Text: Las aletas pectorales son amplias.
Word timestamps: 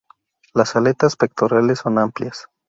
Las 0.55 0.75
aletas 0.75 1.15
pectorales 1.15 1.77
son 1.77 1.99
amplias. 1.99 2.47